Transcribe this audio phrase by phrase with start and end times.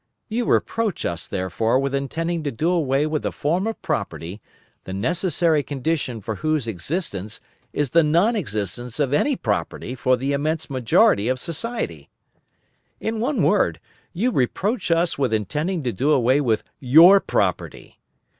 [0.29, 4.41] You reproach us, therefore, with intending to do away with a form of property,
[4.83, 7.39] the necessary condition for whose existence
[7.71, 12.09] is the non existence of any property for the immense majority of society.
[12.99, 13.79] In one word,
[14.11, 17.99] you reproach us with intending to do away with your property.